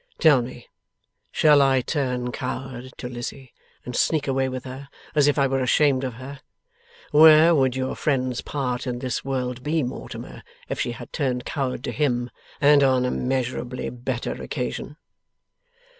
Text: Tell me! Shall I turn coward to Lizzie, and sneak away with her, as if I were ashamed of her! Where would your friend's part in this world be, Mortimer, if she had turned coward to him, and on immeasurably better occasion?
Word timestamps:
Tell 0.17 0.41
me! 0.41 0.67
Shall 1.31 1.61
I 1.61 1.81
turn 1.81 2.31
coward 2.31 2.91
to 2.97 3.07
Lizzie, 3.07 3.53
and 3.85 3.95
sneak 3.95 4.27
away 4.27 4.49
with 4.49 4.63
her, 4.63 4.89
as 5.13 5.27
if 5.27 5.37
I 5.37 5.45
were 5.45 5.61
ashamed 5.61 6.03
of 6.03 6.15
her! 6.15 6.39
Where 7.11 7.53
would 7.53 7.75
your 7.75 7.95
friend's 7.95 8.41
part 8.41 8.87
in 8.87 8.97
this 8.97 9.23
world 9.23 9.61
be, 9.61 9.83
Mortimer, 9.83 10.41
if 10.69 10.79
she 10.79 10.93
had 10.93 11.13
turned 11.13 11.45
coward 11.45 11.83
to 11.83 11.91
him, 11.91 12.31
and 12.59 12.81
on 12.81 13.05
immeasurably 13.05 13.91
better 13.91 14.31
occasion? 14.31 14.97